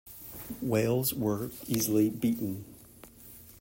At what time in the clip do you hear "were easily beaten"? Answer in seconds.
1.13-2.65